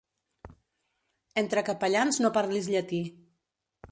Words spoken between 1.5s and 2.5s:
capellans no